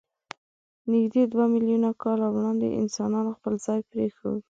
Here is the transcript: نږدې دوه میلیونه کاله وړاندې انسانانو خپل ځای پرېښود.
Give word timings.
نږدې 0.91 1.23
دوه 1.31 1.45
میلیونه 1.53 1.89
کاله 2.03 2.27
وړاندې 2.31 2.77
انسانانو 2.81 3.31
خپل 3.37 3.53
ځای 3.65 3.79
پرېښود. 3.91 4.39